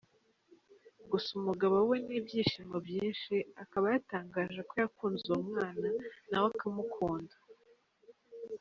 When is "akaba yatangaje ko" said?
3.63-4.73